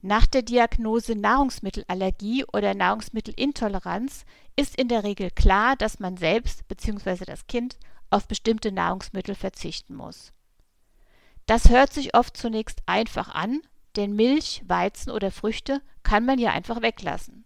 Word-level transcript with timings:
Nach 0.00 0.26
der 0.26 0.42
Diagnose 0.42 1.16
Nahrungsmittelallergie 1.16 2.44
oder 2.52 2.74
Nahrungsmittelintoleranz 2.74 4.24
ist 4.54 4.76
in 4.76 4.88
der 4.88 5.02
Regel 5.02 5.30
klar, 5.30 5.74
dass 5.74 5.98
man 5.98 6.16
selbst 6.16 6.68
bzw. 6.68 7.24
das 7.24 7.48
Kind 7.48 7.76
auf 8.10 8.28
bestimmte 8.28 8.70
Nahrungsmittel 8.70 9.34
verzichten 9.34 9.94
muss. 9.94 10.32
Das 11.46 11.68
hört 11.68 11.92
sich 11.92 12.14
oft 12.14 12.36
zunächst 12.36 12.82
einfach 12.86 13.34
an, 13.34 13.60
denn 13.96 14.14
Milch, 14.14 14.62
Weizen 14.66 15.10
oder 15.10 15.32
Früchte 15.32 15.82
kann 16.04 16.24
man 16.24 16.38
ja 16.38 16.52
einfach 16.52 16.80
weglassen. 16.80 17.44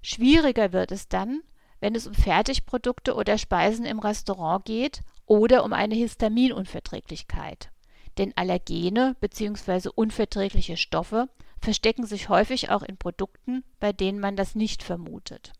Schwieriger 0.00 0.72
wird 0.72 0.92
es 0.92 1.08
dann, 1.08 1.42
wenn 1.80 1.94
es 1.94 2.06
um 2.06 2.14
Fertigprodukte 2.14 3.14
oder 3.14 3.36
Speisen 3.36 3.84
im 3.84 3.98
Restaurant 3.98 4.64
geht 4.64 5.02
oder 5.26 5.64
um 5.64 5.74
eine 5.74 5.94
Histaminunverträglichkeit. 5.94 7.70
Denn 8.18 8.32
Allergene 8.36 9.16
bzw. 9.20 9.90
unverträgliche 9.94 10.76
Stoffe 10.76 11.28
verstecken 11.60 12.06
sich 12.06 12.28
häufig 12.28 12.70
auch 12.70 12.82
in 12.82 12.96
Produkten, 12.96 13.64
bei 13.80 13.92
denen 13.92 14.20
man 14.20 14.36
das 14.36 14.54
nicht 14.54 14.82
vermutet. 14.82 15.52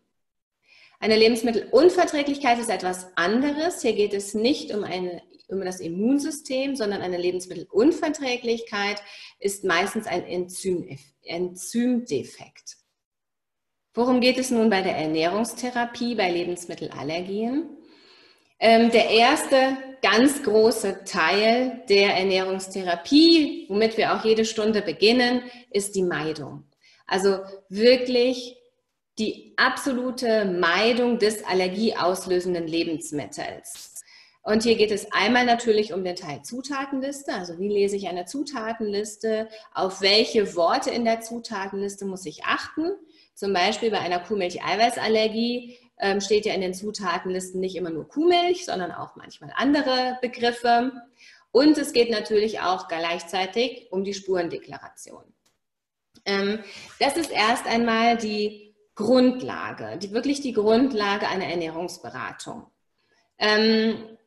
Eine 1.03 1.17
Lebensmittelunverträglichkeit 1.17 2.61
ist 2.61 2.71
etwas 2.71 3.09
anderes. 3.17 3.83
Hier 3.83 3.95
geht 3.95 4.15
es 4.15 4.35
nicht 4.35 4.73
um 4.73 4.85
eine 4.85 5.21
um 5.49 5.61
das 5.61 5.81
Immunsystem, 5.81 6.77
sondern 6.77 7.03
eine 7.03 7.19
Lebensmittelunverträglichkeit 7.19 9.03
ist 9.41 9.65
meistens 9.65 10.07
ein 10.07 10.25
Enzym, 10.25 10.97
Enzymdefekt. 11.25 12.77
Worum 13.93 14.21
geht 14.21 14.39
es 14.39 14.53
nun 14.53 14.71
bei 14.71 14.81
der 14.81 14.97
Ernährungstherapie 14.97 16.15
bei 16.15 16.31
Lebensmittelallergien? 16.31 17.69
Ähm, 18.61 18.91
der 18.93 19.11
erste 19.11 19.77
ganz 20.03 20.45
große 20.45 21.03
Teil 21.05 21.83
der 21.89 22.17
Ernährungstherapie, 22.17 23.67
womit 23.69 23.99
wir 23.99 24.15
auch 24.15 24.25
jede 24.25 24.45
Stunde 24.45 24.81
beginnen, 24.81 25.43
ist 25.71 25.97
die 25.97 26.05
Meidung. 26.05 26.63
Also 27.07 27.41
wirklich 27.69 28.57
die 29.19 29.53
absolute 29.57 30.45
Meidung 30.45 31.19
des 31.19 31.45
allergieauslösenden 31.45 32.67
Lebensmittels. 32.67 33.93
Und 34.45 34.65
hier 34.65 34.75
geht 34.75 34.91
es 34.91 35.13
einmal 35.13 35.47
natürlich 35.47 35.93
um 35.93 36.03
den 36.03 36.17
Teil 36.17 36.43
Zutatenliste. 36.43 37.33
Also 37.33 37.59
wie 37.61 37.69
lese 37.69 37.97
ich 37.97 38.09
eine 38.09 38.25
Zutatenliste? 38.25 39.49
Auf 39.73 40.01
welche 40.01 40.57
Worte 40.57 40.91
in 40.91 41.05
der 41.05 41.21
Zutatenliste 41.21 42.07
muss 42.07 42.27
ich 42.27 42.45
achten? 42.45 42.91
Zum 43.35 43.53
Beispiel 43.53 43.91
bei 43.91 44.01
einer 44.01 44.19
Kuhmilch-Eiweißallergie 44.19 45.79
ähm, 46.01 46.21
steht 46.21 46.45
ja 46.45 46.55
in 46.55 46.61
den 46.61 46.75
Zutatenlisten 46.75 47.61
nicht 47.61 47.77
immer 47.77 47.91
nur 47.91 48.09
Kuhmilch, 48.09 48.65
sondern 48.65 48.91
auch 48.91 49.15
manchmal 49.15 49.53
andere 49.55 50.19
Begriffe. 50.21 50.91
Und 51.53 51.79
es 51.79 51.93
geht 51.93 52.11
natürlich 52.11 52.61
auch 52.61 52.89
gleichzeitig 52.89 53.87
um 53.93 54.03
die 54.03 54.15
Spurendeklaration. 54.15 55.23
Ähm, 56.25 56.65
das 56.99 57.17
ist 57.17 57.31
erst 57.31 57.67
einmal 57.67 58.17
die 58.17 58.72
Grundlage, 58.95 59.99
die, 59.99 60.13
wirklich 60.13 60.41
die 60.41 60.53
Grundlage 60.53 61.29
einer 61.29 61.47
Ernährungsberatung. 61.47 62.67
Ähm, 63.39 64.19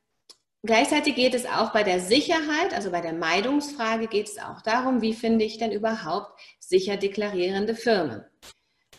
Gleichzeitig 0.66 1.14
geht 1.14 1.36
es 1.36 1.46
auch 1.46 1.72
bei 1.74 1.84
der 1.84 2.00
Sicherheit, 2.00 2.74
also 2.74 2.90
bei 2.90 3.00
der 3.00 3.14
Meidungsfrage 3.14 4.08
geht 4.08 4.30
es 4.30 4.40
auch 4.40 4.64
darum, 4.64 5.02
wie 5.02 5.14
finde 5.14 5.46
ich 5.46 5.59
denn 5.59 5.72
überhaupt 5.72 6.40
sicher 6.59 6.98
deklarierende 6.98 7.75
Firmen 7.75 8.25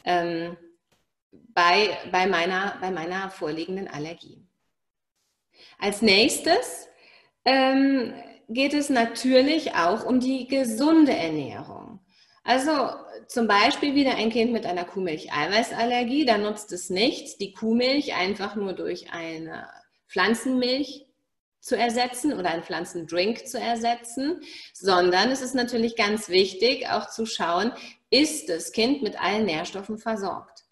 ähm, 0.05 0.57
bei, 1.33 1.99
bei, 2.13 2.29
meiner, 2.29 2.79
bei 2.81 2.93
meiner 2.93 3.31
vorliegenden 3.31 3.89
Allergie. 3.89 4.47
Als 5.79 6.03
nächstes 6.03 6.87
ähm, 7.45 8.15
geht 8.49 8.73
es 8.73 8.89
natürlich 8.89 9.75
auch 9.75 10.05
um 10.05 10.21
die 10.21 10.47
gesunde 10.47 11.17
Ernährung. 11.17 11.99
Also 12.47 12.91
zum 13.27 13.49
Beispiel 13.49 13.97
wieder 13.97 14.15
ein 14.15 14.31
Kind 14.31 14.53
mit 14.53 14.67
einer 14.67 14.85
Kuhmilch-Eiweißallergie, 14.85 16.25
da 16.27 16.39
nutzt 16.39 16.71
es 16.71 16.91
nichts, 16.91 17.37
die 17.39 17.53
Kuhmilch 17.53 18.15
einfach 18.15 18.55
nur 18.55 18.73
durch 18.73 19.11
eine 19.11 19.69
Pflanzenmilch 20.07 21.07
zu 21.59 21.77
ersetzen 21.77 22.33
oder 22.33 22.51
einen 22.51 22.63
Pflanzendrink 22.63 23.49
zu 23.49 23.59
ersetzen, 23.59 24.43
sondern 24.73 25.33
es 25.33 25.43
ist 25.43 25.57
natürlich 25.57 25.97
ganz 25.97 26.29
wichtig, 26.29 26.89
auch 26.89 27.11
zu 27.11 27.27
schauen, 27.27 27.73
ist 28.11 28.49
das 28.49 28.71
Kind 28.71 29.03
mit 29.03 29.21
allen 29.21 29.45
Nährstoffen 29.45 29.99
versorgt. 29.99 30.63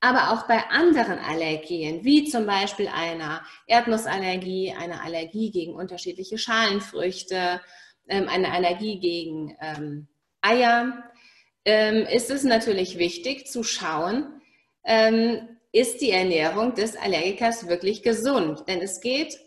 Aber 0.00 0.32
auch 0.32 0.46
bei 0.46 0.64
anderen 0.70 1.18
Allergien, 1.18 2.04
wie 2.04 2.24
zum 2.24 2.46
Beispiel 2.46 2.88
einer 2.88 3.42
Erdnussallergie, 3.66 4.72
einer 4.72 5.04
Allergie 5.04 5.50
gegen 5.50 5.74
unterschiedliche 5.74 6.38
Schalenfrüchte, 6.38 7.60
ähm, 8.08 8.30
eine 8.30 8.50
Allergie 8.50 8.98
gegen 8.98 9.54
ähm, 9.60 10.08
Eier, 10.40 11.04
ähm, 11.68 12.06
ist 12.06 12.30
es 12.30 12.44
natürlich 12.44 12.96
wichtig 12.98 13.46
zu 13.46 13.62
schauen, 13.62 14.34
ist 15.70 16.00
die 16.00 16.12
Ernährung 16.12 16.74
des 16.74 16.96
Allergikers 16.96 17.68
wirklich 17.68 18.02
gesund? 18.02 18.64
Denn 18.68 18.80
es 18.80 19.02
geht 19.02 19.38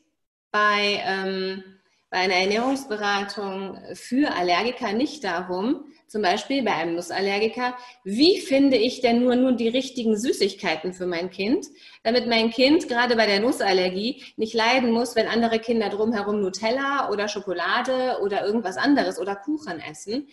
bei, 0.52 1.02
ähm, 1.04 1.64
bei 2.12 2.18
einer 2.18 2.36
Ernährungsberatung 2.36 3.80
für 3.96 4.32
Allergiker 4.36 4.94
nicht 4.94 5.24
darum, 5.24 5.92
zum 6.12 6.22
Beispiel 6.22 6.62
bei 6.62 6.74
einem 6.74 6.96
Nussallergiker, 6.96 7.74
wie 8.04 8.42
finde 8.42 8.76
ich 8.76 9.00
denn 9.00 9.24
nur 9.24 9.38
nun 9.38 9.56
die 9.56 9.70
richtigen 9.70 10.18
Süßigkeiten 10.18 10.92
für 10.94 11.08
mein 11.08 11.30
Kind, 11.30 11.68
damit 12.04 12.28
mein 12.28 12.52
Kind 12.52 12.90
gerade 12.90 13.16
bei 13.16 13.26
der 13.28 13.40
Nussallergie 13.40 14.22
nicht 14.36 14.54
leiden 14.54 14.92
muss, 14.92 15.16
wenn 15.16 15.28
andere 15.28 15.60
Kinder 15.60 15.88
drumherum 15.88 16.42
Nutella 16.42 17.10
oder 17.10 17.30
Schokolade 17.30 18.20
oder 18.22 18.46
irgendwas 18.46 18.76
anderes 18.76 19.20
oder 19.20 19.38
Kuchen 19.38 19.80
essen. 19.80 20.28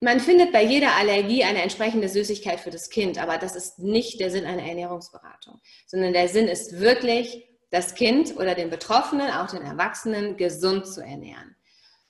Man 0.00 0.20
findet 0.20 0.52
bei 0.52 0.62
jeder 0.62 0.96
Allergie 0.96 1.42
eine 1.42 1.62
entsprechende 1.62 2.08
Süßigkeit 2.08 2.60
für 2.60 2.70
das 2.70 2.88
Kind, 2.88 3.18
aber 3.18 3.38
das 3.38 3.56
ist 3.56 3.80
nicht 3.80 4.20
der 4.20 4.30
Sinn 4.30 4.44
einer 4.44 4.62
Ernährungsberatung, 4.62 5.60
sondern 5.86 6.12
der 6.12 6.28
Sinn 6.28 6.46
ist 6.46 6.78
wirklich, 6.78 7.48
das 7.70 7.94
Kind 7.94 8.36
oder 8.36 8.54
den 8.54 8.70
Betroffenen, 8.70 9.30
auch 9.30 9.50
den 9.50 9.62
Erwachsenen, 9.62 10.36
gesund 10.36 10.86
zu 10.86 11.02
ernähren. 11.02 11.54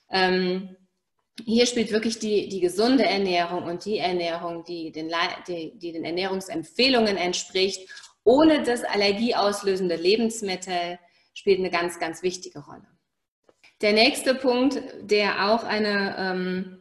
Ähm, 0.09 0.75
hier 1.45 1.65
spielt 1.65 1.91
wirklich 1.91 2.19
die, 2.19 2.49
die 2.49 2.59
gesunde 2.59 3.05
Ernährung 3.05 3.63
und 3.63 3.85
die 3.85 3.97
Ernährung, 3.97 4.63
die 4.63 4.91
den, 4.91 5.11
die, 5.47 5.77
die 5.77 5.91
den 5.91 6.05
Ernährungsempfehlungen 6.05 7.17
entspricht, 7.17 7.89
ohne 8.23 8.63
das 8.63 8.83
allergieauslösende 8.83 9.95
Lebensmittel, 9.95 10.99
spielt 11.33 11.59
eine 11.59 11.69
ganz, 11.69 11.99
ganz 11.99 12.23
wichtige 12.23 12.59
Rolle. 12.59 12.87
Der 13.81 13.93
nächste 13.93 14.35
Punkt, 14.35 14.81
der 15.01 15.49
auch 15.49 15.63
eine, 15.63 16.15
ähm, 16.17 16.78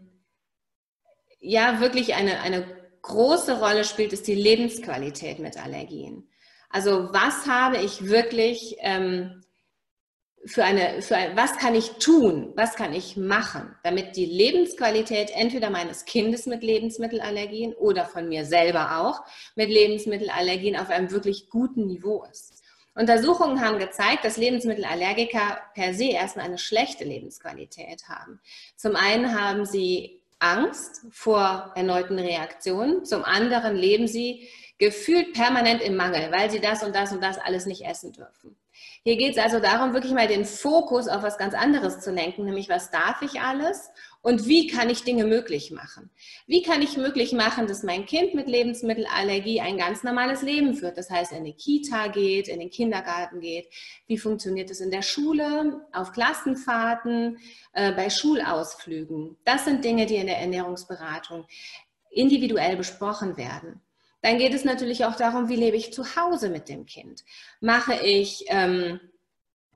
ja, 1.41 1.81
wirklich 1.81 2.15
eine, 2.15 2.41
eine 2.41 2.67
große 3.03 3.59
Rolle 3.61 3.85
spielt, 3.85 4.13
ist 4.13 4.27
die 4.27 4.35
Lebensqualität 4.35 5.39
mit 5.39 5.57
Allergien. 5.63 6.29
Also 6.71 7.09
was 7.13 7.47
habe 7.47 7.79
ich 7.79 8.09
wirklich 8.09 8.77
ähm, 8.81 9.43
für 10.45 10.65
eine, 10.65 11.03
für 11.03 11.17
ein, 11.17 11.37
was 11.37 11.57
kann 11.57 11.75
ich 11.75 11.93
tun, 11.93 12.53
was 12.55 12.75
kann 12.75 12.93
ich 12.93 13.17
machen, 13.17 13.75
damit 13.83 14.17
die 14.17 14.27
Lebensqualität 14.27 15.31
entweder 15.35 15.71
meines 15.71 16.05
Kindes 16.05 16.47
mit 16.47 16.63
Lebensmittelallergien 16.63 17.75
oder 17.75 18.05
von 18.05 18.29
mir 18.29 18.45
selber 18.45 19.01
auch 19.01 19.23
mit 19.57 19.69
Lebensmittelallergien 19.69 20.77
auf 20.77 20.91
einem 20.91 21.11
wirklich 21.11 21.49
guten 21.49 21.87
Niveau 21.87 22.25
ist. 22.31 22.63
Untersuchungen 22.95 23.61
haben 23.61 23.79
gezeigt, 23.79 24.25
dass 24.25 24.37
Lebensmittelallergiker 24.37 25.61
per 25.75 25.95
se 25.95 26.11
erstmal 26.11 26.47
eine 26.47 26.59
schlechte 26.59 27.05
Lebensqualität 27.05 28.09
haben. 28.09 28.41
Zum 28.77 28.97
einen 28.97 29.39
haben 29.41 29.65
sie 29.65 30.18
Angst 30.39 31.03
vor 31.11 31.73
erneuten 31.75 32.19
Reaktionen, 32.19 33.05
zum 33.05 33.25
anderen 33.25 33.77
leben 33.77 34.07
sie 34.07 34.49
gefühlt 34.79 35.33
permanent 35.33 35.83
im 35.83 35.97
Mangel, 35.97 36.31
weil 36.31 36.51
sie 36.51 36.61
das 36.61 36.83
und 36.83 36.95
das 36.95 37.13
und 37.13 37.23
das 37.23 37.39
alles 37.39 37.67
nicht 37.67 37.85
essen 37.85 38.13
dürfen. 38.13 38.57
Hier 39.05 39.17
geht 39.17 39.37
es 39.37 39.43
also 39.43 39.61
darum, 39.61 39.95
wirklich 39.95 40.13
mal 40.13 40.27
den 40.27 40.45
Fokus 40.45 41.09
auf 41.09 41.23
was 41.23 41.39
ganz 41.39 41.55
anderes 41.55 42.01
zu 42.01 42.11
lenken, 42.11 42.45
nämlich 42.45 42.69
was 42.69 42.91
darf 42.91 43.23
ich 43.23 43.41
alles 43.41 43.91
und 44.21 44.47
wie 44.47 44.67
kann 44.67 44.91
ich 44.91 45.05
Dinge 45.05 45.25
möglich 45.25 45.71
machen? 45.71 46.11
Wie 46.47 46.63
kann 46.63 46.83
ich 46.83 46.97
möglich 46.97 47.33
machen, 47.33 47.67
dass 47.69 47.83
mein 47.83 48.05
Kind 48.05 48.35
mit 48.35 48.49
Lebensmittelallergie 48.49 49.61
ein 49.61 49.79
ganz 49.79 50.03
normales 50.03 50.43
Leben 50.43 50.75
führt? 50.75 50.99
Das 50.99 51.09
heißt, 51.09 51.33
in 51.33 51.45
die 51.45 51.55
Kita 51.55 52.09
geht, 52.09 52.49
in 52.49 52.59
den 52.59 52.71
Kindergarten 52.71 53.41
geht. 53.41 53.69
Wie 54.07 54.19
funktioniert 54.19 54.71
es 54.71 54.81
in 54.81 54.91
der 54.91 55.03
Schule, 55.03 55.87
auf 55.93 56.13
Klassenfahrten, 56.13 57.39
äh, 57.73 57.93
bei 57.93 58.11
Schulausflügen? 58.11 59.37
Das 59.45 59.65
sind 59.65 59.85
Dinge, 59.85 60.07
die 60.07 60.17
in 60.17 60.27
der 60.27 60.39
Ernährungsberatung 60.39 61.47
individuell 62.11 62.77
besprochen 62.77 63.37
werden. 63.37 63.81
Dann 64.23 64.39
geht 64.39 64.55
es 64.55 64.65
natürlich 64.65 65.05
auch 65.05 65.17
darum, 65.17 65.49
wie 65.49 65.57
lebe 65.57 65.77
ich 65.77 65.93
zu 65.93 66.17
Hause 66.17 66.49
mit 66.49 66.69
dem 66.69 66.87
Kind. 66.87 67.25
Mache 67.61 67.95
ich 68.05 68.45
ähm, 68.49 69.01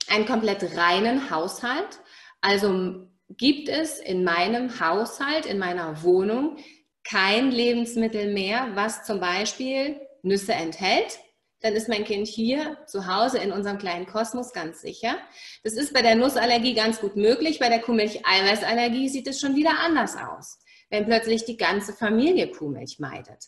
einen 0.09 0.25
komplett 0.25 0.77
reinen 0.77 1.29
Haushalt? 1.29 1.99
Also 2.41 3.07
gibt 3.29 3.69
es 3.69 3.99
in 3.99 4.23
meinem 4.23 4.79
Haushalt, 4.79 5.45
in 5.45 5.59
meiner 5.59 6.03
Wohnung 6.03 6.57
kein 7.03 7.51
Lebensmittel 7.51 8.33
mehr, 8.33 8.71
was 8.75 9.05
zum 9.05 9.19
Beispiel 9.19 9.99
Nüsse 10.21 10.53
enthält, 10.53 11.19
dann 11.63 11.75
ist 11.75 11.87
mein 11.87 12.03
Kind 12.03 12.27
hier 12.27 12.77
zu 12.87 13.07
Hause 13.07 13.37
in 13.37 13.53
unserem 13.53 13.77
kleinen 13.77 14.05
Kosmos 14.05 14.51
ganz 14.51 14.81
sicher. 14.81 15.17
Das 15.63 15.73
ist 15.73 15.93
bei 15.93 16.01
der 16.01 16.15
Nussallergie 16.15 16.73
ganz 16.73 16.99
gut 16.99 17.15
möglich. 17.15 17.59
Bei 17.59 17.69
der 17.69 17.81
Kuhmilch-Eiweißallergie 17.81 19.07
sieht 19.07 19.27
es 19.27 19.39
schon 19.39 19.55
wieder 19.55 19.79
anders 19.79 20.17
aus, 20.17 20.59
wenn 20.89 21.05
plötzlich 21.05 21.45
die 21.45 21.55
ganze 21.55 21.93
Familie 21.93 22.51
Kuhmilch 22.51 22.99
meidet. 22.99 23.45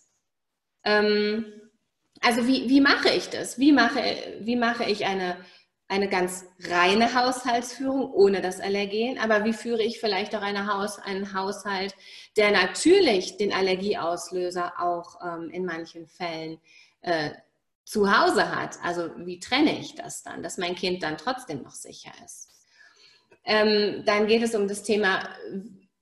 Ähm, 0.86 1.46
also 2.22 2.48
wie, 2.48 2.70
wie 2.70 2.82
mache 2.82 3.10
ich 3.10 3.30
das? 3.30 3.60
Wie 3.60 3.72
mache, 3.72 4.02
wie 4.40 4.56
mache 4.56 4.86
ich 4.86 5.06
eine, 5.06 5.38
eine 5.88 6.08
ganz 6.10 6.46
reine 6.70 7.14
Haushaltsführung 7.14 8.12
ohne 8.12 8.42
das 8.42 8.60
Allergen? 8.60 9.20
Aber 9.20 9.44
wie 9.44 9.54
führe 9.54 9.84
ich 9.84 10.00
vielleicht 10.00 10.36
auch 10.36 10.42
eine 10.42 10.72
Haus, 10.72 10.98
einen 11.00 11.34
Haushalt, 11.34 11.94
der 12.38 12.52
natürlich 12.52 13.38
den 13.38 13.54
Allergieauslöser 13.54 14.74
auch 14.80 15.20
ähm, 15.24 15.50
in 15.50 15.66
manchen 15.66 16.08
Fällen 16.08 16.60
äh, 17.02 17.32
zu 17.84 18.12
Hause 18.12 18.56
hat? 18.56 18.78
Also 18.84 19.10
wie 19.18 19.40
trenne 19.40 19.80
ich 19.80 19.96
das 19.96 20.24
dann, 20.24 20.42
dass 20.42 20.58
mein 20.58 20.76
Kind 20.76 21.04
dann 21.04 21.18
trotzdem 21.18 21.62
noch 21.64 21.76
sicher 21.76 22.12
ist? 22.24 22.50
Ähm, 23.44 24.04
dann 24.06 24.26
geht 24.26 24.42
es 24.42 24.56
um 24.56 24.68
das 24.68 24.82
Thema 24.82 25.30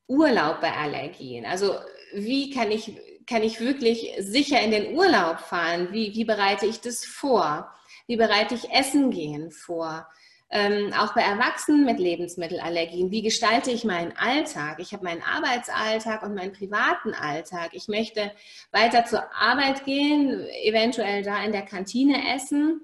Urlaub 0.07 0.61
bei 0.61 0.71
Allergien. 0.71 1.45
Also 1.45 1.75
wie 2.13 2.51
kann 2.51 2.71
ich 2.71 2.93
kann 3.27 3.43
ich 3.43 3.59
wirklich 3.59 4.13
sicher 4.19 4.61
in 4.61 4.71
den 4.71 4.95
Urlaub 4.95 5.39
fahren? 5.39 5.89
Wie, 5.91 6.13
wie 6.13 6.25
bereite 6.25 6.65
ich 6.65 6.81
das 6.81 7.05
vor? 7.05 7.69
Wie 8.07 8.17
bereite 8.17 8.55
ich 8.55 8.71
Essen 8.71 9.11
gehen 9.11 9.51
vor? 9.51 10.07
Ähm, 10.49 10.93
auch 10.93 11.15
bei 11.15 11.21
Erwachsenen 11.21 11.83
mit 11.83 11.99
Lebensmittelallergien. 11.99 13.09
Wie 13.09 13.23
gestalte 13.23 13.71
ich 13.71 13.85
meinen 13.85 14.15
Alltag? 14.15 14.77
Ich 14.79 14.93
habe 14.93 15.03
meinen 15.03 15.23
Arbeitsalltag 15.23 16.21
und 16.21 16.35
meinen 16.35 16.53
privaten 16.53 17.15
Alltag. 17.15 17.71
Ich 17.71 17.87
möchte 17.87 18.31
weiter 18.71 19.03
zur 19.05 19.23
Arbeit 19.33 19.83
gehen, 19.83 20.47
eventuell 20.63 21.23
da 21.23 21.43
in 21.43 21.53
der 21.53 21.63
Kantine 21.63 22.35
essen, 22.35 22.81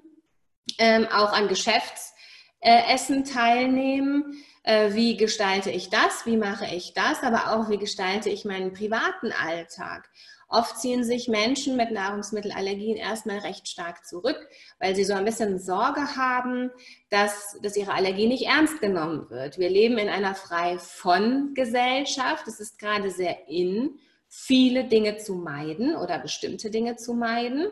ähm, 0.78 1.06
auch 1.12 1.32
an 1.32 1.46
Geschäftsessen 1.46 3.24
teilnehmen. 3.24 4.42
Äh, 4.62 4.94
wie 4.94 5.16
gestalte 5.16 5.70
ich 5.70 5.88
das? 5.90 6.26
Wie 6.26 6.36
mache 6.36 6.66
ich 6.74 6.92
das? 6.94 7.22
Aber 7.22 7.52
auch, 7.52 7.70
wie 7.70 7.78
gestalte 7.78 8.28
ich 8.28 8.44
meinen 8.44 8.72
privaten 8.72 9.32
Alltag? 9.32 10.08
Oft 10.52 10.78
ziehen 10.80 11.04
sich 11.04 11.28
Menschen 11.28 11.76
mit 11.76 11.92
Nahrungsmittelallergien 11.92 12.96
erstmal 12.96 13.38
recht 13.38 13.68
stark 13.68 14.04
zurück, 14.04 14.48
weil 14.80 14.96
sie 14.96 15.04
so 15.04 15.14
ein 15.14 15.24
bisschen 15.24 15.60
Sorge 15.60 16.16
haben, 16.16 16.72
dass, 17.08 17.56
dass 17.62 17.76
ihre 17.76 17.94
Allergie 17.94 18.26
nicht 18.26 18.46
ernst 18.46 18.80
genommen 18.80 19.30
wird. 19.30 19.58
Wir 19.58 19.70
leben 19.70 19.96
in 19.96 20.08
einer 20.08 20.34
frei 20.34 20.78
von 20.78 21.54
Gesellschaft. 21.54 22.48
Es 22.48 22.58
ist 22.58 22.80
gerade 22.80 23.12
sehr 23.12 23.48
in, 23.48 24.00
viele 24.28 24.84
Dinge 24.84 25.18
zu 25.18 25.34
meiden 25.34 25.94
oder 25.94 26.18
bestimmte 26.18 26.70
Dinge 26.70 26.96
zu 26.96 27.14
meiden. 27.14 27.68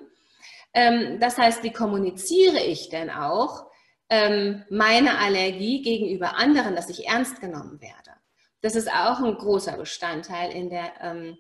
Ähm, 0.73 1.19
das 1.19 1.37
heißt, 1.37 1.65
wie 1.65 1.73
kommuniziere 1.73 2.61
ich 2.61 2.91
denn 2.91 3.11
auch 3.11 3.68
ähm, 4.11 4.65
meine 4.71 5.19
Allergie 5.19 5.83
gegenüber 5.83 6.37
anderen, 6.37 6.75
dass 6.75 6.89
ich 6.89 7.07
ernst 7.07 7.41
genommen 7.41 7.81
werde? 7.81 8.13
Das 8.61 8.75
ist 8.75 8.91
auch 8.91 9.21
ein 9.21 9.35
großer 9.35 9.77
Bestandteil 9.77 10.51
in 10.51 10.71
der 10.71 10.93
ähm, 11.01 11.39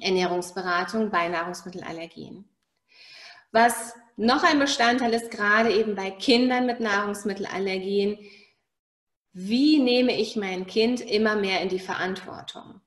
Ernährungsberatung 0.00 1.10
bei 1.10 1.28
Nahrungsmittelallergien. 1.28 2.48
Was 3.52 3.94
noch 4.16 4.42
ein 4.44 4.58
Bestandteil 4.58 5.12
ist, 5.14 5.30
gerade 5.30 5.72
eben 5.72 5.94
bei 5.94 6.10
Kindern 6.10 6.66
mit 6.66 6.80
Nahrungsmittelallergien, 6.80 8.18
wie 9.32 9.78
nehme 9.78 10.14
ich 10.18 10.36
mein 10.36 10.66
Kind 10.66 11.00
immer 11.00 11.36
mehr 11.36 11.60
in 11.62 11.68
die 11.68 11.78
Verantwortung? 11.78 12.80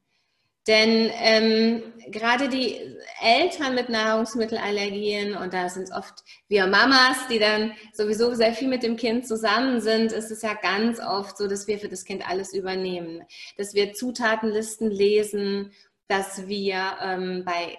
Denn 0.67 1.12
ähm, 1.21 1.84
gerade 2.07 2.50
die 2.50 2.79
Eltern 3.22 3.75
mit 3.75 3.89
Nahrungsmittelallergien, 3.89 5.38
und 5.38 5.53
da 5.53 5.69
sind 5.69 5.84
es 5.84 5.91
oft 5.91 6.24
wir 6.48 6.65
Mamas, 6.65 7.27
die 7.29 7.39
dann 7.39 7.74
sowieso 7.93 8.34
sehr 8.34 8.53
viel 8.53 8.67
mit 8.67 8.81
dem 8.81 8.95
Kind 8.95 9.27
zusammen 9.27 9.79
sind, 9.79 10.12
ist 10.12 10.31
es 10.31 10.41
ja 10.41 10.53
ganz 10.53 11.00
oft 11.00 11.38
so, 11.38 11.48
dass 11.48 11.67
wir 11.67 11.77
für 11.77 11.89
das 11.89 12.03
Kind 12.03 12.27
alles 12.27 12.53
übernehmen. 12.53 13.24
Dass 13.57 13.74
wir 13.74 13.93
Zutatenlisten 13.93 14.89
lesen 14.89 15.72
dass 16.07 16.48
wir 16.48 16.98
ähm, 17.01 17.43
bei 17.45 17.77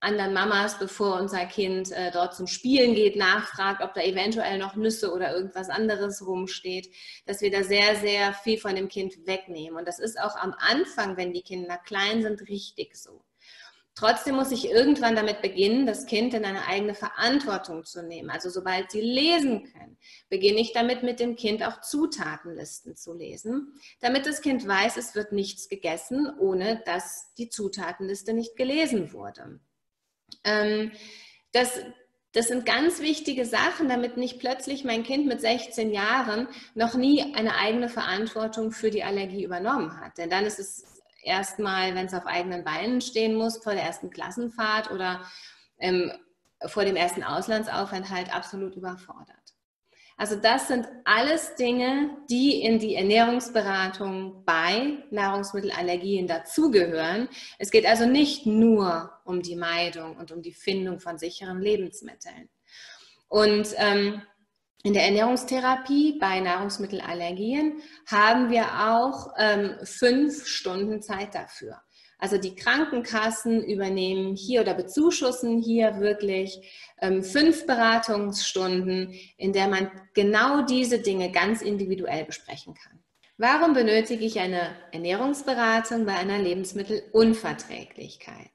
anderen 0.00 0.32
Mamas, 0.32 0.78
bevor 0.78 1.18
unser 1.18 1.44
Kind 1.46 1.90
äh, 1.90 2.10
dort 2.12 2.34
zum 2.34 2.46
Spielen 2.46 2.94
geht, 2.94 3.16
nachfragt, 3.16 3.82
ob 3.82 3.94
da 3.94 4.00
eventuell 4.00 4.58
noch 4.58 4.76
Nüsse 4.76 5.12
oder 5.12 5.34
irgendwas 5.34 5.70
anderes 5.70 6.24
rumsteht, 6.24 6.88
dass 7.26 7.40
wir 7.40 7.50
da 7.50 7.64
sehr, 7.64 7.96
sehr 7.96 8.32
viel 8.32 8.58
von 8.58 8.76
dem 8.76 8.88
Kind 8.88 9.26
wegnehmen. 9.26 9.76
Und 9.76 9.88
das 9.88 9.98
ist 9.98 10.20
auch 10.20 10.36
am 10.36 10.54
Anfang, 10.58 11.16
wenn 11.16 11.32
die 11.32 11.42
Kinder 11.42 11.78
klein 11.78 12.22
sind, 12.22 12.48
richtig 12.48 12.96
so. 12.96 13.24
Trotzdem 13.98 14.36
muss 14.36 14.52
ich 14.52 14.70
irgendwann 14.70 15.16
damit 15.16 15.42
beginnen, 15.42 15.84
das 15.84 16.06
Kind 16.06 16.32
in 16.32 16.44
eine 16.44 16.68
eigene 16.68 16.94
Verantwortung 16.94 17.84
zu 17.84 18.00
nehmen. 18.00 18.30
Also 18.30 18.48
sobald 18.48 18.92
sie 18.92 19.00
lesen 19.00 19.64
können, 19.72 19.98
beginne 20.28 20.60
ich 20.60 20.72
damit 20.72 21.02
mit 21.02 21.18
dem 21.18 21.34
Kind 21.34 21.64
auch 21.66 21.80
Zutatenlisten 21.80 22.94
zu 22.94 23.12
lesen, 23.12 23.72
damit 23.98 24.26
das 24.26 24.40
Kind 24.40 24.68
weiß, 24.68 24.96
es 24.98 25.16
wird 25.16 25.32
nichts 25.32 25.68
gegessen, 25.68 26.32
ohne 26.38 26.80
dass 26.86 27.34
die 27.38 27.48
Zutatenliste 27.48 28.34
nicht 28.34 28.54
gelesen 28.54 29.12
wurde. 29.12 29.58
Ähm, 30.44 30.92
das, 31.52 31.80
das 32.32 32.48
sind 32.48 32.66
ganz 32.66 33.00
wichtige 33.00 33.44
Sachen, 33.44 33.88
damit 33.88 34.16
nicht 34.16 34.38
plötzlich 34.38 34.84
mein 34.84 35.02
Kind 35.02 35.26
mit 35.26 35.40
16 35.40 35.92
Jahren 35.92 36.48
noch 36.74 36.94
nie 36.94 37.34
eine 37.34 37.56
eigene 37.56 37.88
Verantwortung 37.88 38.70
für 38.70 38.90
die 38.90 39.04
Allergie 39.04 39.44
übernommen 39.44 40.00
hat. 40.00 40.18
Denn 40.18 40.30
dann 40.30 40.44
ist 40.44 40.58
es 40.58 40.84
erstmal, 41.22 41.94
wenn 41.94 42.06
es 42.06 42.14
auf 42.14 42.26
eigenen 42.26 42.64
Beinen 42.64 43.00
stehen 43.00 43.34
muss, 43.34 43.58
vor 43.58 43.72
der 43.74 43.82
ersten 43.82 44.10
Klassenfahrt 44.10 44.90
oder 44.90 45.22
ähm, 45.78 46.12
vor 46.66 46.84
dem 46.84 46.96
ersten 46.96 47.22
Auslandsaufenthalt 47.22 48.34
absolut 48.34 48.74
überfordert. 48.74 49.37
Also 50.20 50.34
das 50.34 50.66
sind 50.66 50.88
alles 51.04 51.54
Dinge, 51.54 52.10
die 52.28 52.60
in 52.60 52.80
die 52.80 52.96
Ernährungsberatung 52.96 54.44
bei 54.44 54.98
Nahrungsmittelallergien 55.12 56.26
dazugehören. 56.26 57.28
Es 57.60 57.70
geht 57.70 57.86
also 57.86 58.04
nicht 58.04 58.44
nur 58.44 59.12
um 59.24 59.42
die 59.42 59.54
Meidung 59.54 60.16
und 60.16 60.32
um 60.32 60.42
die 60.42 60.52
Findung 60.52 60.98
von 60.98 61.18
sicheren 61.18 61.60
Lebensmitteln. 61.60 62.48
Und 63.28 63.68
ähm, 63.76 64.22
in 64.82 64.92
der 64.92 65.04
Ernährungstherapie 65.04 66.18
bei 66.18 66.40
Nahrungsmittelallergien 66.40 67.80
haben 68.06 68.50
wir 68.50 68.64
auch 68.90 69.34
ähm, 69.38 69.76
fünf 69.84 70.48
Stunden 70.48 71.00
Zeit 71.00 71.36
dafür. 71.36 71.80
Also 72.18 72.36
die 72.36 72.54
Krankenkassen 72.56 73.62
übernehmen 73.62 74.34
hier 74.34 74.62
oder 74.62 74.74
bezuschussen 74.74 75.62
hier 75.62 76.00
wirklich 76.00 76.60
ähm, 77.00 77.22
fünf 77.22 77.64
Beratungsstunden, 77.64 79.14
in 79.36 79.52
der 79.52 79.68
man 79.68 79.88
genau 80.14 80.62
diese 80.62 80.98
Dinge 80.98 81.30
ganz 81.30 81.62
individuell 81.62 82.24
besprechen 82.24 82.74
kann. 82.74 82.98
Warum 83.36 83.72
benötige 83.72 84.24
ich 84.24 84.40
eine 84.40 84.74
Ernährungsberatung 84.90 86.06
bei 86.06 86.14
einer 86.14 86.38
Lebensmittelunverträglichkeit? 86.38 88.50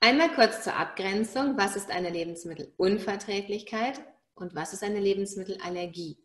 Einmal 0.00 0.30
kurz 0.34 0.64
zur 0.64 0.74
Abgrenzung, 0.74 1.58
was 1.58 1.76
ist 1.76 1.90
eine 1.90 2.08
Lebensmittelunverträglichkeit 2.08 4.00
und 4.34 4.54
was 4.54 4.72
ist 4.72 4.82
eine 4.82 5.00
Lebensmittelallergie? 5.00 6.16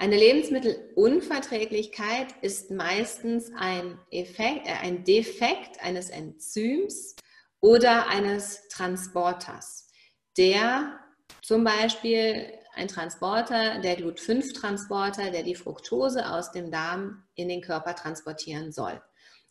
Eine 0.00 0.16
Lebensmittelunverträglichkeit 0.16 2.28
ist 2.40 2.70
meistens 2.70 3.50
ein, 3.58 3.98
Effekt, 4.12 4.68
äh, 4.68 4.74
ein 4.80 5.02
Defekt 5.02 5.82
eines 5.82 6.08
Enzyms 6.08 7.16
oder 7.60 8.06
eines 8.06 8.68
Transporters, 8.68 9.90
der 10.36 11.00
zum 11.42 11.64
Beispiel 11.64 12.46
ein 12.74 12.86
Transporter, 12.86 13.80
der 13.80 13.96
Glut-5-Transporter, 13.96 15.32
der 15.32 15.42
die 15.42 15.56
Fructose 15.56 16.30
aus 16.30 16.52
dem 16.52 16.70
Darm 16.70 17.24
in 17.34 17.48
den 17.48 17.60
Körper 17.60 17.96
transportieren 17.96 18.70
soll. 18.70 19.02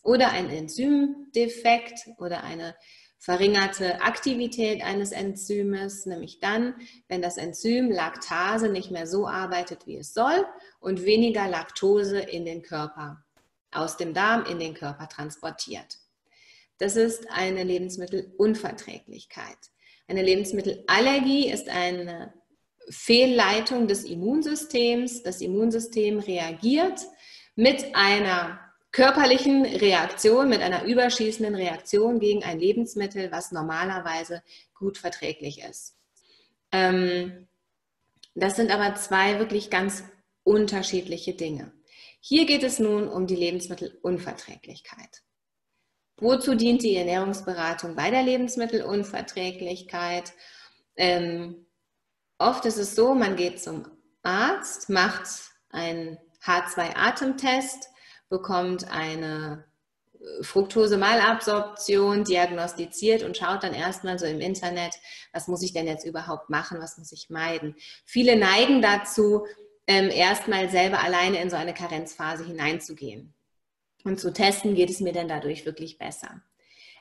Oder 0.02 0.30
ein 0.30 0.50
Enzymdefekt 0.50 2.08
oder 2.20 2.46
eine 2.46 2.74
verringerte 3.18 4.02
Aktivität 4.02 4.84
eines 4.84 5.12
Enzymes, 5.12 6.06
nämlich 6.06 6.40
dann, 6.40 6.76
wenn 7.08 7.22
das 7.22 7.38
Enzym 7.38 7.92
Laktase 7.92 8.70
nicht 8.70 8.92
mehr 8.92 9.08
so 9.08 9.28
arbeitet, 9.28 9.88
wie 9.88 9.98
es 9.98 10.14
soll 10.14 10.46
und 10.80 11.04
weniger 11.04 11.48
Laktose 11.48 12.20
in 12.20 12.46
den 12.46 12.62
Körper, 12.62 13.24
aus 13.72 13.98
dem 13.98 14.14
Darm 14.14 14.46
in 14.46 14.60
den 14.60 14.74
Körper 14.76 15.10
transportiert. 15.10 15.98
Das 16.78 16.96
ist 16.96 17.30
eine 17.32 17.64
Lebensmittelunverträglichkeit. 17.64 19.58
Eine 20.08 20.22
Lebensmittelallergie 20.22 21.50
ist 21.50 21.70
eine 21.70 22.34
Fehlleitung 22.90 23.88
des 23.88 24.04
Immunsystems. 24.06 25.24
Das 25.24 25.42
Immunsystem 25.42 26.20
reagiert 26.20 27.02
mit 27.56 27.96
einer 27.96 28.60
körperlichen 28.98 29.64
Reaktion, 29.64 30.50
mit 30.50 30.62
einer 30.64 30.86
überschießenden 30.86 31.54
Reaktion 31.54 32.20
gegen 32.20 32.44
ein 32.44 32.60
Lebensmittel, 32.60 33.32
was 33.32 33.52
normalerweise 33.52 34.42
gut 34.74 34.98
verträglich 34.98 35.62
ist. 35.62 35.96
Ähm, 36.72 37.48
das 38.34 38.56
sind 38.56 38.72
aber 38.72 38.96
zwei 38.96 39.38
wirklich 39.38 39.70
ganz 39.70 40.04
unterschiedliche 40.42 41.36
Dinge. 41.36 41.72
Hier 42.22 42.48
geht 42.48 42.64
es 42.64 42.80
nun 42.80 43.08
um 43.08 43.28
die 43.28 43.36
Lebensmittelunverträglichkeit. 43.36 45.22
Wozu 46.20 46.56
dient 46.56 46.82
die 46.82 46.96
Ernährungsberatung 46.96 47.96
bei 47.96 48.10
der 48.10 48.24
Lebensmittelunverträglichkeit? 48.24 50.34
Ähm, 50.96 51.68
oft 52.40 52.66
ist 52.66 52.78
es 52.78 52.96
so, 52.96 53.14
man 53.14 53.36
geht 53.36 53.62
zum 53.62 53.86
Arzt, 54.24 54.90
macht 54.90 55.28
einen 55.70 56.18
H2-Atemtest, 56.44 57.90
bekommt 58.30 58.90
eine 58.92 59.66
äh, 60.14 60.44
Fructose-Malabsorption 60.44 62.24
diagnostiziert 62.24 63.24
und 63.24 63.38
schaut 63.38 63.64
dann 63.64 63.74
erstmal 63.74 64.20
so 64.20 64.26
im 64.26 64.40
Internet, 64.40 64.96
was 65.34 65.48
muss 65.48 65.64
ich 65.64 65.74
denn 65.74 65.88
jetzt 65.88 66.06
überhaupt 66.06 66.50
machen, 66.50 66.80
was 66.80 66.98
muss 66.98 67.12
ich 67.12 67.30
meiden. 67.30 67.76
Viele 68.06 68.36
neigen 68.36 68.82
dazu, 68.82 69.46
ähm, 69.88 70.10
erstmal 70.10 70.70
selber 70.70 71.02
alleine 71.02 71.42
in 71.42 71.50
so 71.50 71.56
eine 71.56 71.74
Karenzphase 71.74 72.46
hineinzugehen. 72.46 73.34
Und 74.04 74.20
zu 74.20 74.32
testen, 74.32 74.76
geht 74.76 74.90
es 74.90 75.00
mir 75.00 75.14
denn 75.14 75.28
dadurch 75.28 75.66
wirklich 75.66 75.98
besser. 75.98 76.42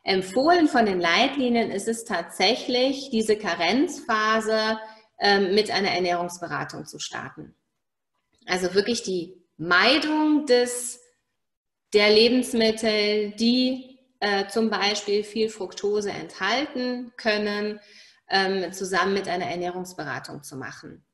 Empfohlen 0.03 0.69
von 0.69 0.87
den 0.87 1.01
Leitlinien 1.01 1.71
ist 1.71 1.89
es 1.89 2.05
tatsächlich, 2.05 3.11
diese 3.11 3.37
Karenzphase 3.37 4.79
ähm, 5.19 5.55
mit 5.55 5.71
einer 5.71 5.91
Ernährungsberatung 5.91 6.87
zu 6.87 7.01
starten. 7.01 7.55
Also 8.47 8.75
wirklich 8.75 9.03
die 9.03 9.35
Meidung 9.57 10.47
des 10.47 11.01
der 11.97 12.11
Lebensmittel, 12.11 13.31
die 13.31 13.99
äh, 14.21 14.49
zum 14.49 14.69
Beispiel 14.69 15.25
viel 15.25 15.49
Fructose 15.49 16.11
enthalten 16.11 17.11
können, 17.17 17.81
ähm, 18.29 18.71
zusammen 18.71 19.15
mit 19.15 19.29
einer 19.29 19.47
Ernährungsberatung 19.47 20.43
zu 20.43 20.57
machen. 20.57 21.07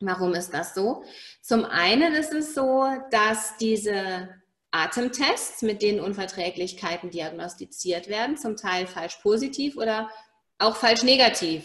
Warum 0.00 0.34
ist 0.34 0.52
das 0.52 0.74
so? 0.74 1.02
Zum 1.40 1.64
einen 1.64 2.12
ist 2.12 2.34
es 2.34 2.54
so, 2.54 2.86
dass 3.10 3.56
diese 3.56 4.28
Atemtests, 4.70 5.62
mit 5.62 5.80
denen 5.80 5.98
Unverträglichkeiten 5.98 7.10
diagnostiziert 7.10 8.08
werden, 8.08 8.36
zum 8.36 8.56
Teil 8.56 8.86
falsch 8.86 9.16
positiv 9.22 9.78
oder 9.78 10.10
auch 10.58 10.76
falsch 10.76 11.04
negativ 11.04 11.64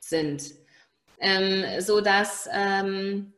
sind, 0.00 0.42
ähm, 1.18 1.80
so 1.80 2.02
ähm, 2.04 3.32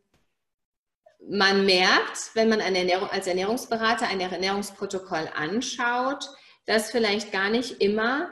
man 1.29 1.65
merkt, 1.65 2.35
wenn 2.35 2.49
man 2.49 2.61
Ernährung, 2.61 3.09
als 3.09 3.27
Ernährungsberater 3.27 4.09
ein 4.09 4.21
Ernährungsprotokoll 4.21 5.29
anschaut, 5.35 6.29
dass 6.67 6.91
vielleicht 6.91 7.33
gar 7.33 7.51
nicht 7.51 7.81
immer 7.81 8.31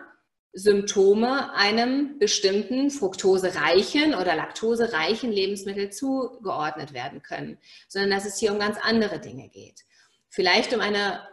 Symptome 0.54 1.54
einem 1.54 2.18
bestimmten 2.18 2.90
fruktosereichen 2.90 4.14
oder 4.14 4.36
laktosereichen 4.36 5.32
Lebensmittel 5.32 5.90
zugeordnet 5.90 6.92
werden 6.92 7.22
können, 7.22 7.58
sondern 7.88 8.10
dass 8.10 8.26
es 8.26 8.38
hier 8.38 8.52
um 8.52 8.58
ganz 8.58 8.76
andere 8.82 9.18
Dinge 9.18 9.48
geht. 9.48 9.84
Vielleicht 10.28 10.74
um 10.74 10.80
eine 10.80 11.26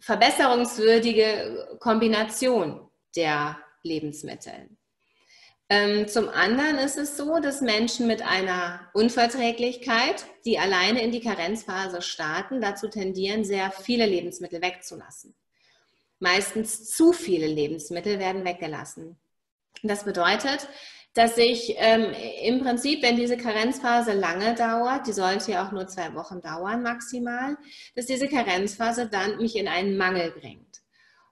verbesserungswürdige 0.00 1.76
Kombination 1.80 2.88
der 3.14 3.58
Lebensmittel. 3.82 4.70
Ähm, 5.72 6.08
zum 6.08 6.28
anderen 6.28 6.78
ist 6.78 6.98
es 6.98 7.16
so, 7.16 7.38
dass 7.38 7.60
Menschen 7.60 8.08
mit 8.08 8.22
einer 8.22 8.90
Unverträglichkeit, 8.92 10.26
die 10.44 10.58
alleine 10.58 11.00
in 11.00 11.12
die 11.12 11.20
Karenzphase 11.20 12.02
starten, 12.02 12.60
dazu 12.60 12.88
tendieren, 12.88 13.44
sehr 13.44 13.70
viele 13.70 14.04
Lebensmittel 14.04 14.60
wegzulassen. 14.60 15.32
Meistens 16.18 16.90
zu 16.90 17.12
viele 17.12 17.46
Lebensmittel 17.46 18.18
werden 18.18 18.44
weggelassen. 18.44 19.16
Das 19.84 20.02
bedeutet, 20.02 20.68
dass 21.14 21.38
ich 21.38 21.76
ähm, 21.78 22.12
im 22.42 22.62
Prinzip, 22.62 23.00
wenn 23.02 23.14
diese 23.14 23.36
Karenzphase 23.36 24.12
lange 24.12 24.56
dauert, 24.56 25.06
die 25.06 25.12
sollte 25.12 25.52
ja 25.52 25.64
auch 25.64 25.70
nur 25.70 25.86
zwei 25.86 26.12
Wochen 26.14 26.40
dauern 26.40 26.82
maximal, 26.82 27.56
dass 27.94 28.06
diese 28.06 28.26
Karenzphase 28.26 29.06
dann 29.06 29.36
mich 29.36 29.54
in 29.54 29.68
einen 29.68 29.96
Mangel 29.96 30.32
bringt. 30.32 30.80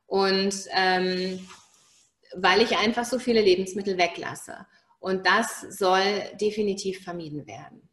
Und 0.07 0.55
ähm, 0.77 1.41
weil 2.35 2.63
ich 2.63 2.77
einfach 2.77 3.05
so 3.05 3.19
viele 3.19 3.41
Lebensmittel 3.41 3.99
weglasse. 3.99 4.67
Und 5.01 5.27
das 5.27 5.61
soll 5.61 6.23
definitiv 6.41 7.03
vermieden 7.03 7.47
werden. 7.47 7.89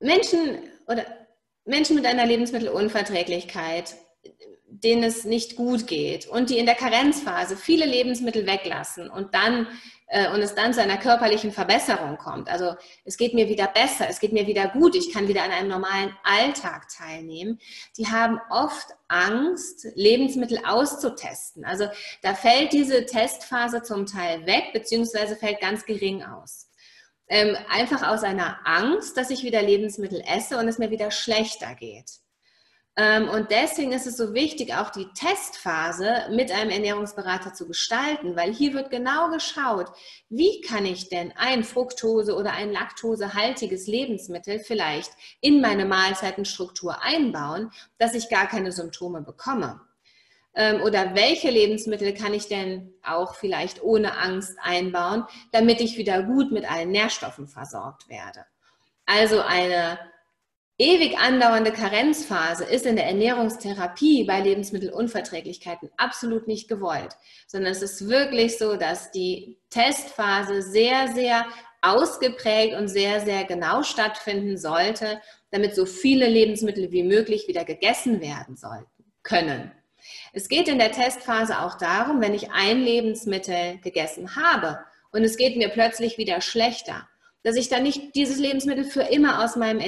Menschen 0.00 0.58
oder 0.86 1.04
Menschen 1.64 1.96
mit 1.96 2.04
einer 2.04 2.26
Lebensmittelunverträglichkeit, 2.26 3.94
denen 4.66 5.04
es 5.04 5.24
nicht 5.24 5.56
gut 5.56 5.86
geht 5.86 6.26
und 6.26 6.50
die 6.50 6.58
in 6.58 6.66
der 6.66 6.74
Karenzphase 6.74 7.56
viele 7.56 7.86
Lebensmittel 7.86 8.46
weglassen 8.46 9.08
und 9.08 9.34
dann 9.34 9.68
und 10.32 10.42
es 10.42 10.54
dann 10.54 10.72
zu 10.74 10.82
einer 10.82 10.98
körperlichen 10.98 11.50
Verbesserung 11.50 12.18
kommt. 12.18 12.48
Also 12.48 12.74
es 13.04 13.16
geht 13.16 13.34
mir 13.34 13.48
wieder 13.48 13.66
besser, 13.66 14.06
es 14.08 14.20
geht 14.20 14.32
mir 14.32 14.46
wieder 14.46 14.68
gut, 14.68 14.94
ich 14.94 15.12
kann 15.12 15.28
wieder 15.28 15.42
an 15.42 15.50
einem 15.50 15.68
normalen 15.68 16.14
Alltag 16.22 16.88
teilnehmen. 16.88 17.58
Die 17.96 18.06
haben 18.06 18.38
oft 18.50 18.88
Angst, 19.08 19.86
Lebensmittel 19.94 20.60
auszutesten. 20.64 21.64
Also 21.64 21.88
da 22.22 22.34
fällt 22.34 22.72
diese 22.72 23.06
Testphase 23.06 23.82
zum 23.82 24.06
Teil 24.06 24.46
weg, 24.46 24.72
beziehungsweise 24.72 25.36
fällt 25.36 25.60
ganz 25.60 25.86
gering 25.86 26.22
aus. 26.22 26.68
Ähm, 27.26 27.56
einfach 27.70 28.06
aus 28.06 28.22
einer 28.22 28.58
Angst, 28.64 29.16
dass 29.16 29.30
ich 29.30 29.42
wieder 29.42 29.62
Lebensmittel 29.62 30.22
esse 30.26 30.58
und 30.58 30.68
es 30.68 30.78
mir 30.78 30.90
wieder 30.90 31.10
schlechter 31.10 31.74
geht. 31.74 32.23
Ähm, 32.96 33.28
und 33.28 33.50
deswegen 33.50 33.92
ist 33.92 34.06
es 34.06 34.16
so 34.16 34.34
wichtig, 34.34 34.72
auch 34.74 34.90
die 34.90 35.08
Testphase 35.14 36.28
mit 36.30 36.52
einem 36.52 36.70
Ernährungsberater 36.70 37.52
zu 37.52 37.66
gestalten, 37.66 38.36
weil 38.36 38.52
hier 38.52 38.72
wird 38.72 38.90
genau 38.90 39.30
geschaut, 39.30 39.86
wie 40.28 40.60
kann 40.60 40.86
ich 40.86 41.08
denn 41.08 41.32
ein 41.36 41.64
Fructose 41.64 42.36
oder 42.36 42.52
ein 42.52 42.70
laktosehaltiges 42.70 43.88
Lebensmittel 43.88 44.60
vielleicht 44.60 45.10
in 45.40 45.60
meine 45.60 45.86
Mahlzeitenstruktur 45.86 47.02
einbauen, 47.02 47.72
dass 47.98 48.14
ich 48.14 48.28
gar 48.28 48.46
keine 48.46 48.70
Symptome 48.70 49.22
bekomme. 49.22 49.80
Ähm, 50.54 50.80
oder 50.82 51.16
welche 51.16 51.50
Lebensmittel 51.50 52.14
kann 52.14 52.32
ich 52.32 52.46
denn 52.46 52.94
auch 53.02 53.34
vielleicht 53.34 53.82
ohne 53.82 54.16
Angst 54.16 54.56
einbauen, 54.62 55.24
damit 55.50 55.80
ich 55.80 55.98
wieder 55.98 56.22
gut 56.22 56.52
mit 56.52 56.70
allen 56.70 56.92
Nährstoffen 56.92 57.48
versorgt 57.48 58.08
werde. 58.08 58.46
Also 59.04 59.40
eine 59.40 59.98
ewig 60.78 61.16
andauernde 61.18 61.72
Karenzphase 61.72 62.64
ist 62.64 62.84
in 62.84 62.96
der 62.96 63.06
Ernährungstherapie 63.06 64.24
bei 64.24 64.40
Lebensmittelunverträglichkeiten 64.40 65.90
absolut 65.96 66.48
nicht 66.48 66.68
gewollt, 66.68 67.16
sondern 67.46 67.72
es 67.72 67.82
ist 67.82 68.08
wirklich 68.08 68.58
so, 68.58 68.76
dass 68.76 69.12
die 69.12 69.58
Testphase 69.70 70.62
sehr, 70.62 71.12
sehr 71.14 71.46
ausgeprägt 71.80 72.74
und 72.74 72.88
sehr, 72.88 73.20
sehr 73.20 73.44
genau 73.44 73.82
stattfinden 73.82 74.56
sollte, 74.56 75.20
damit 75.50 75.76
so 75.76 75.86
viele 75.86 76.28
Lebensmittel 76.28 76.90
wie 76.90 77.04
möglich 77.04 77.46
wieder 77.46 77.64
gegessen 77.64 78.20
werden 78.20 78.56
sollten, 78.56 79.04
können. 79.22 79.70
Es 80.32 80.48
geht 80.48 80.68
in 80.68 80.78
der 80.78 80.92
Testphase 80.92 81.60
auch 81.60 81.78
darum, 81.78 82.20
wenn 82.20 82.34
ich 82.34 82.50
ein 82.50 82.80
Lebensmittel 82.80 83.78
gegessen 83.82 84.34
habe 84.34 84.80
und 85.12 85.22
es 85.22 85.36
geht 85.36 85.56
mir 85.56 85.68
plötzlich 85.68 86.18
wieder 86.18 86.40
schlechter, 86.40 87.08
dass 87.42 87.56
ich 87.56 87.68
dann 87.68 87.84
nicht 87.84 88.14
dieses 88.14 88.38
Lebensmittel 88.38 88.84
für 88.84 89.02
immer 89.02 89.44
aus 89.44 89.54
meinem 89.54 89.78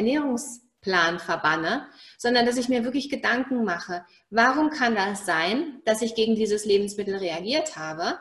Ernährungsplan 0.87 1.19
verbanne, 1.19 1.87
sondern 2.19 2.47
dass 2.47 2.57
ich 2.57 2.69
mir 2.69 2.85
wirklich 2.85 3.11
Gedanken 3.11 3.64
mache, 3.64 4.05
warum 4.31 4.71
kann 4.71 4.95
das 4.95 5.26
sein, 5.26 5.81
dass 5.85 6.02
ich 6.02 6.14
gegen 6.14 6.35
dieses 6.35 6.64
Lebensmittel 6.64 7.16
reagiert 7.16 7.76
habe, 7.76 8.19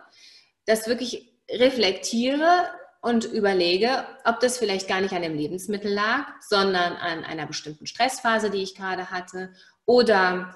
das 0.66 0.88
wirklich 0.88 1.34
reflektiere, 1.50 2.70
und 3.02 3.24
überlege, 3.26 4.04
ob 4.24 4.40
das 4.40 4.58
vielleicht 4.58 4.88
gar 4.88 5.00
nicht 5.00 5.14
an 5.14 5.22
dem 5.22 5.38
Lebensmittel 5.38 5.94
lag, 5.94 6.26
sondern 6.42 6.94
an 6.94 7.24
einer 7.24 7.46
bestimmten 7.46 7.86
Stressphase, 7.86 8.50
die 8.50 8.64
ich 8.64 8.74
gerade 8.74 9.12
hatte, 9.12 9.54
oder 9.86 10.56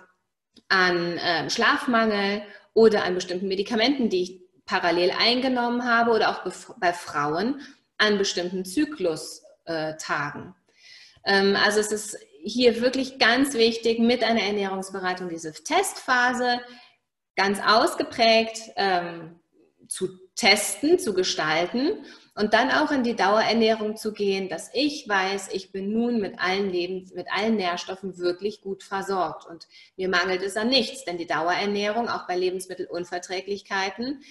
an 0.68 1.20
äh, 1.20 1.48
Schlafmangel 1.48 2.42
oder 2.74 3.04
an 3.04 3.14
bestimmten 3.14 3.48
Medikamenten, 3.48 4.10
die 4.10 4.24
ich 4.24 4.42
parallel 4.66 5.12
eingenommen 5.12 5.86
habe, 5.86 6.10
oder 6.10 6.30
auch 6.32 6.52
bei 6.80 6.92
Frauen 6.92 7.62
an 8.00 8.18
bestimmten 8.18 8.66
Zyklustagen. 8.66 10.56
Ähm, 11.26 11.56
also 11.56 11.80
es 11.80 11.92
ist 11.92 12.18
hier 12.44 12.82
wirklich 12.82 13.20
ganz 13.20 13.54
wichtig, 13.54 14.00
mit 14.00 14.24
einer 14.24 14.42
Ernährungsberatung 14.42 15.30
diese 15.30 15.54
Testphase 15.54 16.60
ganz 17.36 17.60
ausgeprägt 17.66 18.72
ähm, 18.76 19.40
zu 19.88 20.10
testen, 20.36 21.00
zu 21.00 21.14
gestalten 21.14 22.06
und 22.36 22.54
dann 22.54 22.72
auch 22.72 22.92
in 22.92 23.04
die 23.04 23.16
Dauerernährung 23.16 23.98
zu 23.98 24.14
gehen, 24.14 24.48
dass 24.48 24.70
ich 24.74 25.10
weiß, 25.10 25.50
ich 25.52 25.74
bin 25.74 25.92
nun 25.92 26.22
mit 26.22 26.40
allen 26.40 26.70
Lebens, 26.70 27.14
mit 27.14 27.28
allen 27.30 27.58
Nährstoffen 27.58 28.18
wirklich 28.18 28.62
gut 28.62 28.84
versorgt. 28.84 29.46
Und 29.46 29.68
mir 29.98 30.08
mangelt 30.08 30.42
es 30.42 30.56
an 30.56 30.70
nichts, 30.70 31.04
denn 31.04 31.18
die 31.18 31.28
Dauerernährung 31.28 32.08
auch 32.08 32.28
bei 32.28 32.38
Lebensmittelunverträglichkeiten 32.38 34.22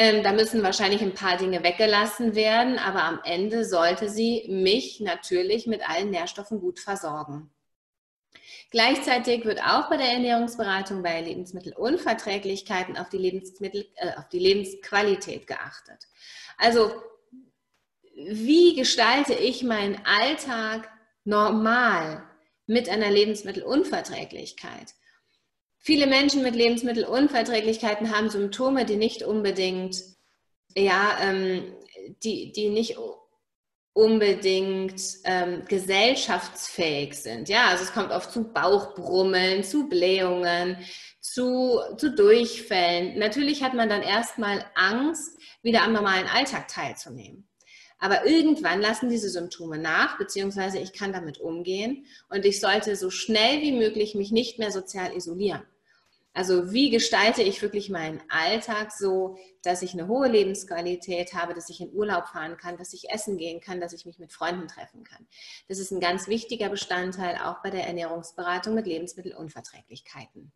ähm, 0.00 0.22
da 0.22 0.32
müssen 0.32 0.62
wahrscheinlich 0.62 1.02
ein 1.02 1.14
paar 1.14 1.36
Dinge 1.38 1.64
weggelassen 1.64 2.36
werden, 2.36 2.78
aber 2.78 3.02
am 3.02 3.20
Ende 3.24 3.64
sollte 3.64 4.08
sie 4.08 4.46
mich 4.48 5.00
natürlich 5.00 5.66
mit 5.66 5.88
allen 5.90 6.10
Nährstoffen 6.10 6.60
gut 6.60 6.78
versorgen. 6.78 7.50
Gleichzeitig 8.70 9.44
wird 9.44 9.60
auch 9.60 9.88
bei 9.88 9.96
der 9.96 10.06
Ernährungsberatung 10.06 11.02
bei 11.02 11.20
Lebensmittelunverträglichkeiten 11.20 12.96
auf 12.96 13.08
die, 13.08 13.18
Lebensmittel, 13.18 13.88
äh, 13.96 14.12
auf 14.16 14.28
die 14.28 14.38
Lebensqualität 14.38 15.48
geachtet. 15.48 16.06
Also 16.58 16.92
wie 18.14 18.76
gestalte 18.76 19.34
ich 19.34 19.64
meinen 19.64 20.00
Alltag 20.06 20.88
normal 21.24 22.22
mit 22.66 22.88
einer 22.88 23.10
Lebensmittelunverträglichkeit? 23.10 24.94
Viele 25.88 26.06
Menschen 26.06 26.42
mit 26.42 26.54
Lebensmittelunverträglichkeiten 26.54 28.14
haben 28.14 28.28
Symptome, 28.28 28.84
die 28.84 28.96
nicht 28.96 29.22
unbedingt, 29.22 30.04
ja, 30.76 31.16
ähm, 31.22 31.74
die, 32.22 32.52
die 32.52 32.68
nicht 32.68 32.98
unbedingt 33.94 35.00
ähm, 35.24 35.64
gesellschaftsfähig 35.66 37.14
sind. 37.14 37.48
Ja, 37.48 37.68
also 37.68 37.84
es 37.84 37.94
kommt 37.94 38.10
oft 38.10 38.30
zu 38.30 38.52
Bauchbrummeln, 38.52 39.64
zu 39.64 39.88
Blähungen, 39.88 40.76
zu, 41.22 41.80
zu 41.96 42.14
Durchfällen. 42.14 43.18
Natürlich 43.18 43.62
hat 43.62 43.72
man 43.72 43.88
dann 43.88 44.02
erstmal 44.02 44.66
Angst, 44.74 45.38
wieder 45.62 45.84
am 45.84 45.94
normalen 45.94 46.26
Alltag 46.26 46.68
teilzunehmen. 46.68 47.48
Aber 47.98 48.26
irgendwann 48.26 48.82
lassen 48.82 49.08
diese 49.08 49.30
Symptome 49.30 49.78
nach, 49.78 50.18
beziehungsweise 50.18 50.80
ich 50.80 50.92
kann 50.92 51.14
damit 51.14 51.38
umgehen 51.38 52.04
und 52.28 52.44
ich 52.44 52.60
sollte 52.60 52.94
so 52.94 53.08
schnell 53.08 53.62
wie 53.62 53.72
möglich 53.72 54.14
mich 54.14 54.32
nicht 54.32 54.58
mehr 54.58 54.70
sozial 54.70 55.16
isolieren. 55.16 55.62
Also 56.38 56.70
wie 56.70 56.90
gestalte 56.90 57.42
ich 57.42 57.62
wirklich 57.62 57.90
meinen 57.90 58.22
Alltag 58.28 58.92
so, 58.92 59.36
dass 59.64 59.82
ich 59.82 59.92
eine 59.92 60.06
hohe 60.06 60.28
Lebensqualität 60.28 61.34
habe, 61.34 61.52
dass 61.52 61.68
ich 61.68 61.80
in 61.80 61.92
Urlaub 61.92 62.28
fahren 62.28 62.56
kann, 62.56 62.76
dass 62.76 62.92
ich 62.92 63.10
essen 63.10 63.38
gehen 63.38 63.60
kann, 63.60 63.80
dass 63.80 63.92
ich 63.92 64.06
mich 64.06 64.20
mit 64.20 64.32
Freunden 64.32 64.68
treffen 64.68 65.02
kann. 65.02 65.26
Das 65.66 65.80
ist 65.80 65.90
ein 65.90 65.98
ganz 65.98 66.28
wichtiger 66.28 66.68
Bestandteil 66.68 67.38
auch 67.42 67.60
bei 67.60 67.70
der 67.70 67.88
Ernährungsberatung 67.88 68.72
mit 68.72 68.86
Lebensmittelunverträglichkeiten. 68.86 70.52